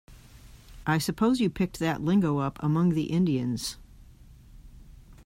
[0.87, 3.77] I suppose you picked that lingo up among the Indians.